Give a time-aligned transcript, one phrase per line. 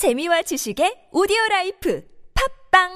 [0.00, 2.00] 재미와 지식의 오디오 라이프
[2.72, 2.88] 팝빵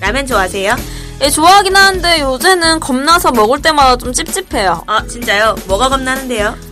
[0.00, 0.74] 라면 좋아하세요?
[1.20, 4.84] 예, 좋아하긴 하는데 요새는 겁나서 먹을 때마다 좀 찝찝해요.
[4.86, 5.56] 아 진짜요?
[5.66, 6.71] 뭐가 겁나는데요?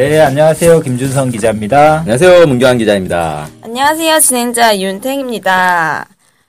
[0.00, 0.80] 네, 안녕하세요.
[0.80, 1.98] 김준성 기자입니다.
[1.98, 2.46] 안녕하세요.
[2.46, 3.46] 문경환 기자입니다.
[3.60, 4.18] 안녕하세요.
[4.20, 6.08] 진행자 윤탱입니다.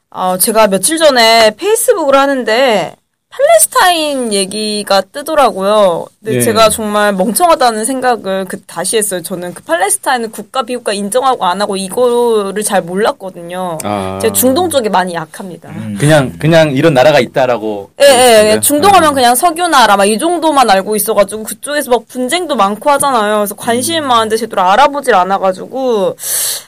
[0.10, 2.96] 어, 제가 며칠 전에 페이스북을 하는데
[3.28, 6.06] 팔레스타인 얘기가 뜨더라고요.
[6.24, 6.42] 근데 네.
[6.44, 9.24] 제가 정말 멍청하다는 생각을 그 다시 했어요.
[9.24, 13.80] 저는 그 팔레스타인을 국가 비국가 인정하고 안 하고 이거를 잘 몰랐거든요.
[13.84, 14.20] 아.
[14.22, 15.70] 제가 중동 쪽에 많이 약합니다.
[15.70, 17.90] 음, 그냥 그냥 이런 나라가 있다라고.
[18.00, 18.60] 예, 예, 예.
[18.60, 23.38] 중동하면 그냥 석유 나라 막 이 정도만 알고 있어가지고 그쪽에서 막 분쟁도 많고 하잖아요.
[23.38, 26.18] 그래서 관심이 많은데 제대로 알아보질 않아가지고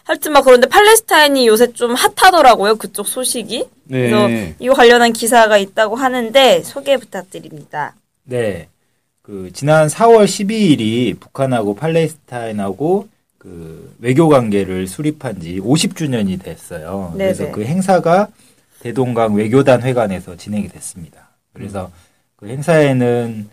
[0.06, 2.76] 하여튼 막 그런데 팔레스타인이 요새 좀 핫하더라고요.
[2.78, 3.68] 그쪽 소식이.
[3.86, 4.10] 네.
[4.10, 7.94] 그래서 이거 관련한 기사가 있다고 하는데 소개 부탁드립니다.
[8.24, 8.70] 네.
[9.24, 13.08] 그, 지난 4월 12일이 북한하고 팔레스타인하고
[13.38, 17.14] 그 외교 관계를 수립한 지 50주년이 됐어요.
[17.18, 17.34] 네네.
[17.34, 18.28] 그래서 그 행사가
[18.82, 21.30] 대동강 외교단 회관에서 진행이 됐습니다.
[21.54, 21.90] 그래서
[22.36, 23.50] 그 행사에는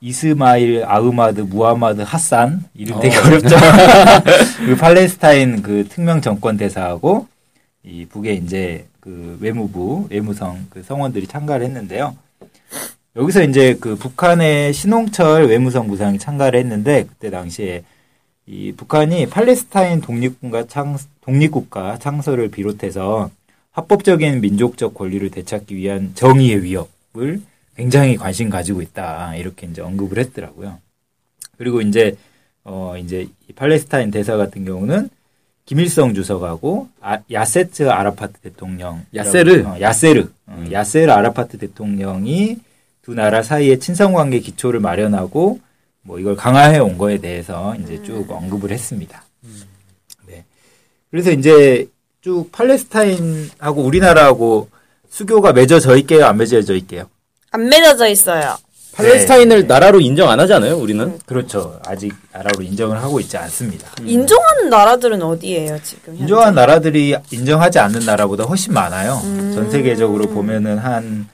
[0.00, 3.22] 이스마일 아흐마드 무하마드 하산 이름 되게 어.
[3.22, 3.54] 어렵죠.
[4.66, 7.28] 그 팔레스타인 그 특명 정권 대사하고
[7.84, 12.16] 이 북의 이제 그 외무부 외무성 그 성원들이 참가를 했는데요.
[13.14, 17.84] 여기서 이제 그 북한의 신홍철 외무성 부상이 참가를 했는데 그때 당시에
[18.46, 23.30] 이 북한이 팔레스타인 독립국가 창 독립국가 창설을 비롯해서
[23.70, 27.42] 합법적인 민족적 권리를 되찾기 위한 정의의 위협을
[27.76, 30.78] 굉장히 관심 가지고 있다 이렇게 이제 언급을 했더라고요.
[31.58, 32.16] 그리고 이제
[32.64, 35.10] 어 이제 이 팔레스타인 대사 같은 경우는
[35.66, 39.64] 김일성 주석하고 아, 야세트 아라파트 대통령 야세르?
[39.66, 42.58] 어, 야세르 어, 야세르 아라파트 대통령이
[43.02, 45.58] 두 나라 사이의 친선 관계 기초를 마련하고
[46.02, 49.24] 뭐 이걸 강화해 온 거에 대해서 이제 쭉 언급을 했습니다.
[50.26, 50.44] 네.
[51.10, 51.88] 그래서 이제
[52.20, 54.68] 쭉 팔레스타인하고 우리나라하고
[55.10, 57.06] 수교가 맺어져 있게요, 안 맺어져 있게요?
[57.50, 58.56] 안 맺어져 있어요.
[58.94, 61.18] 팔레스타인을 나라로 인정 안 하지 않아요, 우리는?
[61.26, 61.80] 그렇죠.
[61.84, 63.90] 아직 나라로 인정을 하고 있지 않습니다.
[64.04, 66.12] 인정하는 나라들은 어디예요 지금?
[66.12, 66.22] 현재?
[66.22, 69.20] 인정한 나라들이 인정하지 않는 나라보다 훨씬 많아요.
[69.54, 71.26] 전 세계적으로 보면은 한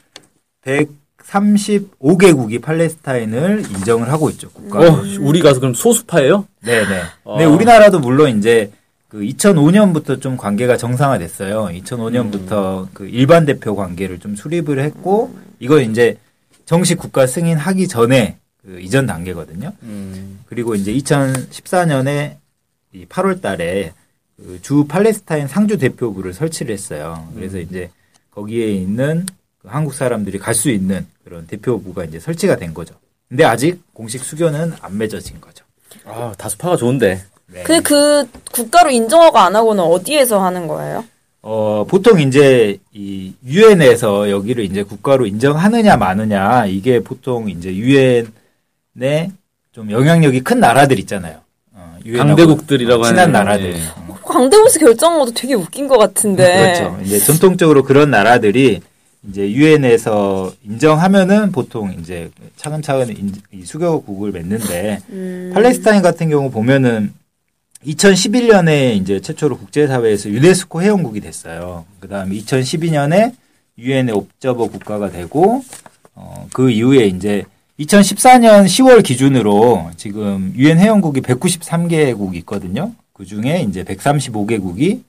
[1.29, 4.51] 135개국이 팔레스타인을 인정을 하고 있죠.
[4.51, 4.81] 국가.
[4.81, 6.47] 어, 우리 가서 그럼 소수파예요?
[6.63, 7.03] 네네.
[7.25, 7.37] 어.
[7.37, 8.73] 근데 우리나라도 물론 이제
[9.09, 11.69] 그 2005년부터 좀 관계가 정상화됐어요.
[11.81, 16.19] 2005년부터 그 일반 대표 관계를 좀 수립을 했고 이건 이제
[16.67, 19.73] 정식 국가 승인하기 전에 그 이전 단계거든요.
[19.83, 20.41] 음.
[20.47, 22.37] 그리고 이제 2014년에
[22.95, 23.93] 이 8월 달에
[24.37, 27.29] 그 주 팔레스타인 상주 대표부를 설치를 했어요.
[27.35, 27.91] 그래서 이제
[28.31, 32.95] 거기에 있는 그 한국 사람들이 갈 수 있는 그런 대표부가 이제 설치가 된 거죠.
[33.29, 35.65] 근데 아직 공식 수교는 안 맺어진 거죠.
[36.05, 37.23] 아, 다수파가 좋은데.
[37.47, 37.63] 네.
[37.63, 41.05] 근데 그 국가로 인정하고 안 하고는 어디에서 하는 거예요?
[41.43, 49.31] 어, 보통 이제 이 유엔에서 여기를 이제 국가로 인정하느냐 마느냐 이게 보통 이제 유엔에
[49.73, 51.39] 좀 영향력이 큰 나라들 있잖아요.
[51.73, 53.75] 어, 강대국들이라고 친한 하는, 나라들.
[53.75, 53.81] 예.
[53.97, 54.19] 어.
[54.23, 56.77] 광대국에서 결정한 것도 되게 웃긴 것 같은데.
[56.77, 56.99] 그렇죠.
[57.05, 58.81] 이제 전통적으로 그런 나라들이
[59.29, 65.51] 이제 유엔에서 인정하면은 보통 이제 차근차근 인- 이 수교국을 맺는데 음.
[65.55, 67.13] 팔레스타인 같은 경우 보면은
[67.87, 71.85] 2011년에 이제 최초로 국제사회에서 유네스코 회원국이 됐어요.
[72.01, 73.33] 그 다음에 2012년에
[73.79, 75.63] 유엔의 옵저버 국가가 되고,
[76.15, 77.45] 어, 그 이후에 이제
[77.79, 82.93] 2014년 10월 기준으로 지금 유엔 회원국이 193개국이 있거든요.
[83.13, 85.01] 그 중에 이제 135개국이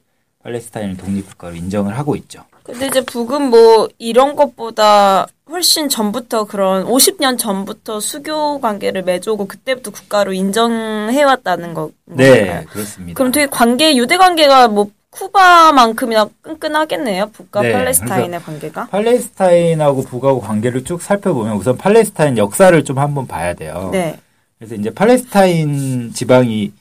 [0.43, 2.43] 팔레스타인을 독립국가로 인정을 하고 있죠.
[2.63, 9.91] 근데 이제 북은 뭐 이런 것보다 훨씬 전부터 그런 50년 전부터 수교 관계를 맺어오고 그때부터
[9.91, 11.89] 국가로 인정해왔다는 거.
[12.05, 13.17] 네, 그렇습니다.
[13.17, 17.31] 그럼 되게 관계 유대 관계가 뭐 쿠바만큼이나 끈끈하겠네요.
[17.31, 18.87] 북과 네, 팔레스타인의 관계가.
[18.87, 23.89] 팔레스타인하고 북하고 관계를 쭉 살펴보면 우선 팔레스타인 역사를 좀 한번 봐야 돼요.
[23.91, 24.19] 네.
[24.59, 26.71] 그래서 이제 팔레스타인 지방이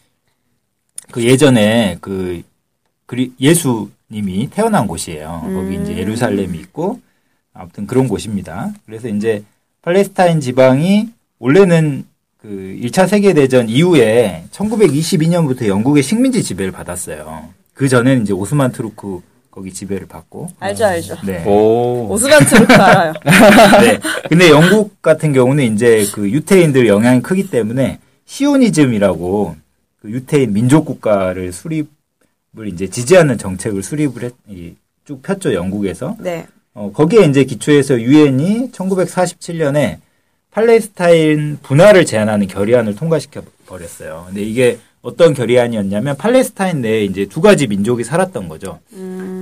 [1.10, 2.42] 그 예전에 그
[3.08, 5.40] 그리 예수님이 태어난 곳이에요.
[5.42, 7.00] 거기 이제 예루살렘이 있고
[7.54, 8.70] 아무튼 그런 곳입니다.
[8.84, 9.42] 그래서 이제
[9.80, 11.08] 팔레스타인 지방이
[11.38, 12.04] 원래는
[12.36, 12.48] 그
[12.82, 17.48] 1차 세계 대전 이후에 1922년부터 영국의 식민지 지배를 받았어요.
[17.72, 21.16] 그 전에는 이제 오스만 투르크 거기 지배를 받고 알죠, 알죠.
[21.24, 21.42] 네.
[21.46, 22.08] 오.
[22.10, 23.14] 오스만 트루크 알아요.
[23.80, 23.98] 네.
[24.28, 29.56] 근데 영국 같은 경우는 이제 그 유태인들 영향이 크기 때문에 시오니즘이라고
[30.02, 31.97] 그 유태인 민족 국가를 수립을
[32.66, 34.74] 이제 지지하는 정책을 수립을 했, 이,
[35.04, 36.16] 쭉 폈죠, 영국에서.
[36.18, 36.46] 네.
[36.74, 39.98] 어, 거기에 이제 기초해서 유엔이 1947년에
[40.50, 44.24] 팔레스타인 분화를 제한하는 결의안을 통과시켜 버렸어요.
[44.26, 48.80] 근데 이게 어떤 결의안이었냐면 팔레스타인 내에 이제 두 가지 민족이 살았던 거죠.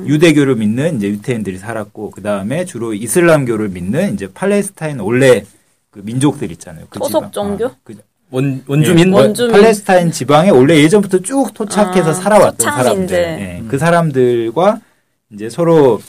[0.07, 5.45] 유대교를 믿는 이제 유태인들이 살았고 그 다음에 주로 이슬람교를 믿는 이제 팔레스타인 원래
[5.91, 6.87] 그 민족들 있잖아요.
[6.91, 7.33] 그 토속 지방.
[7.33, 7.67] 종교?
[7.67, 7.97] 아, 그
[8.31, 9.09] 원, 원주민?
[9.09, 9.53] 예, 원주민.
[9.53, 12.59] 팔레스타인 지방에 원래 예전부터 쭉 토착해서 아, 살아왔던.
[12.73, 13.17] 사람들.
[13.17, 14.81] 예, 그 사람들과
[15.33, 16.01] 이제 서로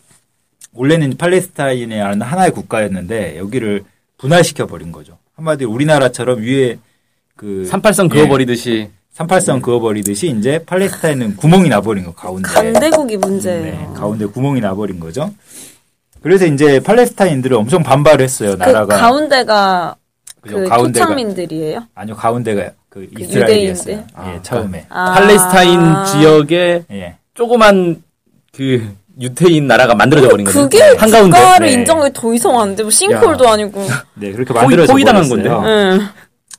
[0.74, 3.84] 원래는 팔레스타인이라는 하나의 국가였는데 여기를
[4.18, 5.18] 분할시켜 버린 거죠.
[5.36, 6.80] 한마디로 우리나라처럼 위에
[7.36, 8.90] 그 38선 그어버리듯이.
[9.16, 12.48] 38선 그어버리듯이 이제 팔레스타인은 구멍이 나버린 거 가운데.
[12.48, 13.64] 강대국이 문제예요.
[13.64, 15.34] 네, 가운데 구멍이 나버린 거죠.
[16.22, 18.52] 그래서 이제 팔레스타인들은 엄청 반발을 했어요.
[18.52, 19.96] 그 나라가 가운데가
[20.48, 21.84] 그 가운데가 토착민들이에요?
[21.96, 23.98] 아니요 가운데가 그 그 이스라엘이었어요.
[23.98, 24.34] 유대인들?
[24.36, 24.86] 예, 처음에.
[24.90, 25.14] 아.
[25.14, 27.16] 팔레스타인 지역에 예.
[27.36, 28.02] 조그만
[28.56, 30.62] 그 유태인 나라가 만들어져 버린 거죠.
[30.64, 31.38] 그게 한가운데.
[31.38, 31.74] 국가를 네.
[31.74, 33.86] 인정하기 더 이상한데 뭐 싱크홀도 아니고.
[34.16, 35.58] 네, 그렇게 포위- 만들어져 포위 당한 버렸어요.
[35.62, 35.70] 건데.
[36.04, 36.08] 응.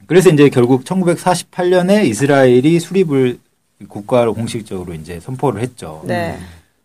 [0.06, 3.38] 그래서 이제 결국 1948년에 이스라엘이 수립을
[3.88, 6.02] 국가로 공식적으로 이제 선포를 했죠.
[6.04, 6.38] 네.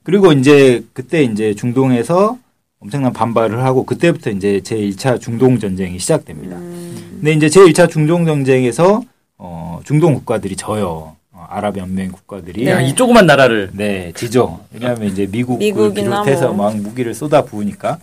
[0.04, 2.38] 그리고 이제 그때 이제 중동에서
[2.84, 6.58] 엄청난 반발을 하고 그때부터 이제 제1차 중동 전쟁이 시작됩니다.
[6.58, 9.02] 근데 이제 제1차 중동 전쟁에서
[9.38, 11.16] 어, 중동 국가들이 져요.
[11.32, 13.70] 어, 아랍 연맹 국가들이 야, 이 조그만 나라를.
[13.72, 14.60] 네, 지죠.
[14.74, 16.72] 왜냐하면 이제 미국을 비롯해서 뭐.
[16.72, 18.00] 막 무기를 쏟아 부으니까.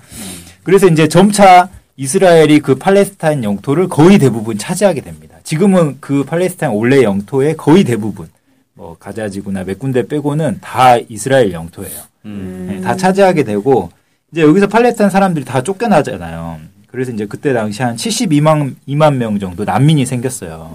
[0.62, 5.36] 그래서 이제 점차 이스라엘이 그 팔레스타인 영토를 거의 대부분 차지하게 됩니다.
[5.44, 8.28] 지금은 그 팔레스타인 원래 영토의 거의 대부분,
[8.72, 12.00] 뭐 가자지구나 몇 군데 빼고는 다 이스라엘 영토예요.
[12.24, 12.66] 음.
[12.70, 13.90] 네, 다 차지하게 되고
[14.32, 16.58] 이제 여기서 팔레스타인 사람들이 다 쫓겨나잖아요.
[16.86, 20.70] 그래서 이제 그때 당시 한 72만 2만 명 정도 난민이 생겼어요.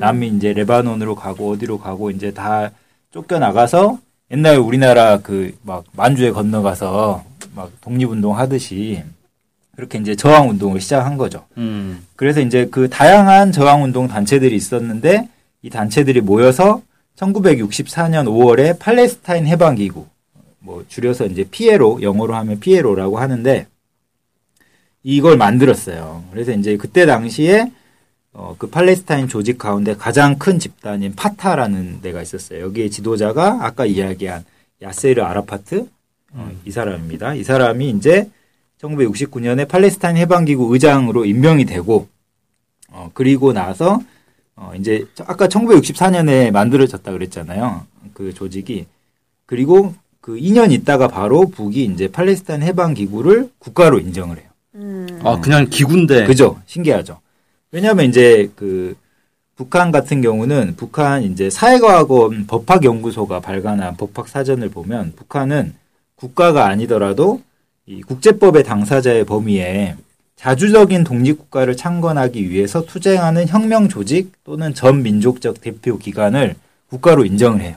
[0.00, 2.70] 난민 이제 레바논으로 가고 어디로 가고 이제 다
[3.12, 3.98] 쫓겨나가서
[4.30, 7.22] 옛날 우리나라 그 막 만주에 건너가서
[7.54, 9.02] 막 독립운동 하듯이
[9.76, 11.44] 그렇게 이제 저항 운동을 시작한 거죠.
[11.58, 12.04] 음.
[12.16, 15.28] 그래서 이제 그 다양한 저항 운동 단체들이 있었는데
[15.62, 16.82] 이 단체들이 모여서
[17.16, 20.06] 1964년 5월에 팔레스타인 해방 기구
[20.62, 23.66] 뭐 줄여서 이제 피에로 영어로 하면 피에로라고 하는데
[25.02, 26.24] 이걸 만들었어요.
[26.30, 27.70] 그래서 이제 그때 당시에
[28.32, 32.60] 어, 그 팔레스타인 조직 가운데 가장 큰 집단인 파타라는 데가 있었어요.
[32.60, 34.44] 여기에 지도자가 아까 이야기한
[34.80, 35.88] 야세르 아라파트
[36.32, 37.34] 어, 이 사람입니다.
[37.34, 38.30] 이 사람이 이제
[38.80, 42.08] 1969년에 팔레스타인 해방기구 의장으로 임명이 되고
[42.88, 44.00] 어, 그리고 나서
[44.56, 47.86] 어, 이제 아까 1964년에 만들어졌다 그랬잖아요.
[48.14, 48.86] 그 조직이
[49.46, 54.46] 그리고 그 2년 있다가 바로 북이 이제 팔레스타인 해방 기구를 국가로 인정을 해요.
[55.24, 56.24] 아 그냥 기구인데.
[56.24, 56.60] 그죠?
[56.64, 57.18] 신기하죠.
[57.72, 58.96] 왜냐하면 이제 그
[59.56, 65.74] 북한 같은 경우는 북한 이제 사회과학원 법학연구소가 발간한 법학 사전을 보면 북한은
[66.14, 67.42] 국가가 아니더라도
[67.86, 69.96] 이 국제법의 당사자의 범위에
[70.36, 76.54] 자주적인 독립국가를 창건하기 위해서 투쟁하는 혁명 조직 또는 전 민족적 대표 기관을
[76.90, 77.76] 국가로 인정을 해요.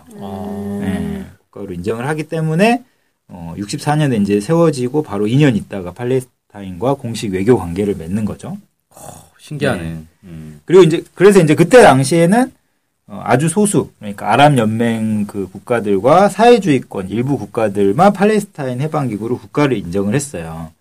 [1.65, 2.83] 예, 국가로 인정을 하기 때문에
[3.27, 8.57] 어, 64년에 이제 세워지고 바로 2년 있다가 팔레스타인과 공식 외교 관계를 맺는 거죠.
[9.39, 10.03] 신기하네.
[10.23, 10.61] 음.
[10.65, 12.51] 그리고 이제 그래서 이제 그때 당시에는
[13.07, 19.77] 어, 아주 소수 그러니까 아랍 연맹 그 국가들과 사회주의권 일부 국가들만 팔레스타인 해방 기구로 국가를
[19.77, 20.71] 인정을 했어요.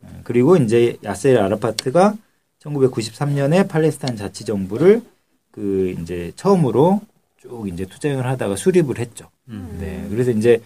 [0.00, 2.14] 어, 그리고 이제 야세르 아라파트가
[2.62, 5.02] 1993년에 팔레스타인 자치 정부를
[5.50, 7.02] 그 이제 처음으로
[7.44, 9.26] 쭉 이제 투쟁을 하다가 수립을 했죠.
[9.78, 10.04] 네.
[10.08, 10.60] 그래서 이제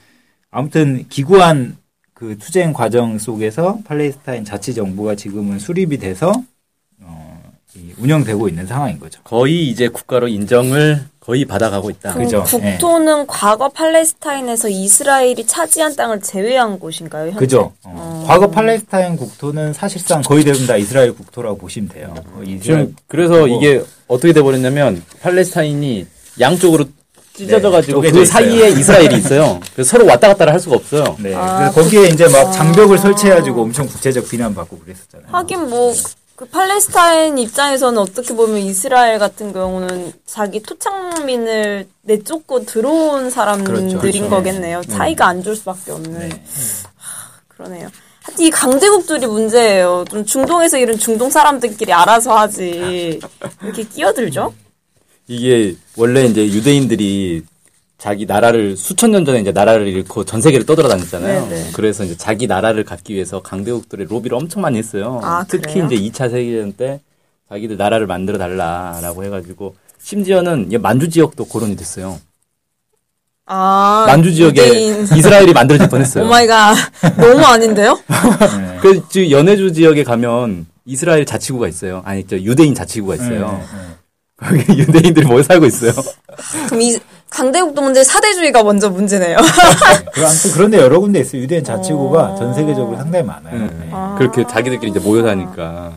[0.50, 1.76] 아무튼 기구한
[2.14, 6.32] 그 투쟁 과정 속에서 팔레스타인 자치 정부가 지금은 수립이 돼서
[7.00, 7.42] 어,
[7.75, 9.20] 이 운영되고 있는 상황인 거죠.
[9.25, 12.14] 거의 이제 국가로 인정을 거의 받아가고 있다.
[12.14, 12.44] 그죠.
[12.44, 17.26] 국토는 과거 팔레스타인에서 이스라엘이 차지한 땅을 제외한 곳인가요?
[17.26, 17.38] 현재?
[17.40, 17.73] 그죠.
[17.85, 22.14] 어, 과거 팔레스타인 국토는 사실상 거의 대부분 다 이스라엘 국토라고 보시면 돼요.
[22.35, 26.06] 어, 이스라엘 지금 그래서 뭐- 이게 어떻게 돼버렸냐면 팔레스타인이
[26.40, 26.85] 양쪽으로
[27.35, 28.80] 찢어져가지고 네, 그 사이에 있어요.
[28.80, 29.61] 이스라엘이 있어요.
[29.73, 31.16] 그래서 서로 왔다 갔다를 할 수가 없어요.
[31.21, 31.35] 네.
[31.35, 35.28] 아, 그래서 거기에 이제 막 장벽을 설치해가지고 엄청 국제적 비난받고 그랬었잖아요.
[35.30, 35.95] 하긴 뭐,
[36.35, 44.30] 그 팔레스타인 입장에서는 어떻게 보면 이스라엘 같은 경우는 자기 토착민을 내쫓고 들어온 사람들인 그렇죠, 그렇죠.
[44.30, 44.83] 거겠네요.
[44.88, 46.28] 사이가 안 좋을 수밖에 없는.
[46.28, 46.28] 네.
[46.97, 47.88] 하, 그러네요.
[48.23, 50.04] 하여튼 이 강대국들이 문제예요.
[50.11, 53.21] 좀 중동에서 이런 중동 사람들끼리 알아서 하지.
[53.62, 54.52] 이렇게 끼어들죠?
[55.28, 57.42] 이게 원래 이제 유대인들이
[57.99, 61.49] 자기 나라를 수천 년 전에 이제 나라를 잃고 전 세계를 떠돌아다녔잖아요.
[61.49, 61.70] 네네.
[61.75, 65.20] 그래서 이제 자기 나라를 갖기 위해서 강대국들의 로비를 엄청 많이 했어요.
[65.23, 65.87] 아, 특히 그래요?
[65.87, 67.00] 이제 2차 세계대전 때
[67.50, 72.20] 자기들 나라를 만들어 달라라고 해가지고 심지어는 만주 지역도 거론이 됐어요.
[73.47, 74.04] 아.
[74.06, 75.02] 만주 지역에 유대인.
[75.16, 76.25] 이스라엘이 만들어질 뻔했어요.
[76.26, 76.76] oh my god.
[77.16, 77.99] 너무 아닌데요?
[78.08, 78.78] 네.
[78.80, 82.02] 그 지금 연해주 지역에 가면 이스라엘 자치구가 있어요.
[82.04, 83.52] 아니 저 유대인 자치구가 있어요.
[83.52, 83.94] 네, 네.
[84.68, 85.92] 유대인들이 모여 살고 있어요.
[86.66, 86.99] 그럼 이
[87.30, 89.37] 강대국도 문제 사대주의가 먼저 문제네요.
[90.14, 91.42] 그 아무튼 그런데 여러 군데 있어요.
[91.42, 93.59] 유대인 자치구가 전 세계적으로 상당히 많아요.
[93.59, 93.90] 네.
[94.16, 95.92] 그렇게 자기들끼리 이제 모여 사니까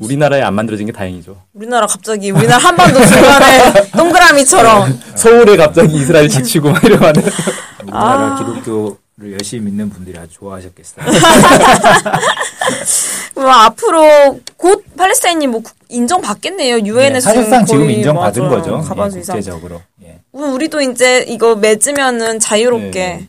[0.00, 1.36] 우리나라에 안 만들어진 게 다행이죠.
[1.54, 7.14] 우리나라 갑자기 우리나라 한반도 중간에 동그라미처럼 서울에 갑자기 이스라엘 자치구 막 이러면
[7.82, 8.38] 우리나라 아.
[8.38, 11.04] 기독교를 열심히 믿는 분들이 아주 좋아하셨겠어요.
[13.34, 16.76] 그럼 앞으로 곧 팔레스타인이 뭐 국- 인정받겠네요.
[16.76, 18.62] 네, 유엔에서 사실상 지금 인정받은 맞아요.
[18.62, 18.84] 거죠.
[19.16, 19.20] 예.
[19.20, 19.80] 국제적으로.
[20.04, 20.18] 예.
[20.32, 23.28] 우리도 이제 이거 맺으면은 자유롭게 네.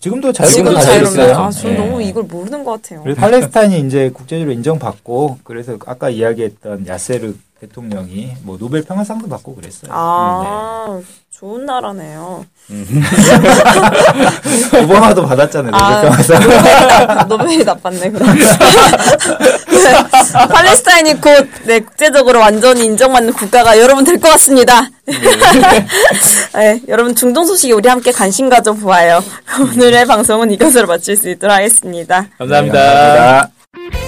[0.00, 1.36] 지금도 지금 자유롭게 자유롭네요.
[1.36, 1.78] 아, 저는 예.
[1.78, 3.02] 너무 이걸 모르는 것 같아요.
[3.14, 9.90] 팔레스타인이 이제 국제적으로 인정받고 그래서 아까 이야기했던 야세르 대통령이 뭐 노벨 평화상도 받고 그랬어요.
[9.92, 11.00] 아,
[11.36, 12.44] 좋은 나라네요.
[12.68, 12.84] 네.
[14.84, 15.70] 오바마도 받았잖아요.
[15.72, 17.28] 노벨 아, 평화상.
[17.28, 18.36] 노벨이 나빴네, 그럼.
[20.52, 24.88] 팔레스타인이 곧, 네, 국제적으로 완전히 인정받는 국가가 여러분 될 것 같습니다.
[26.54, 29.22] 네, 여러분 중동 소식에 우리 함께 관심 가져보아요.
[29.60, 32.26] 오늘의 방송은 이것으로 마칠 수 있도록 하겠습니다.
[32.38, 32.78] 감사합니다.
[32.78, 34.07] 감사합니다.